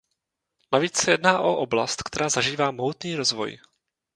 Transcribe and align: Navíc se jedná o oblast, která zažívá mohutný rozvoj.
Navíc 0.73 0.97
se 0.97 1.11
jedná 1.11 1.39
o 1.39 1.55
oblast, 1.57 2.03
která 2.03 2.29
zažívá 2.29 2.71
mohutný 2.71 3.15
rozvoj. 3.15 3.57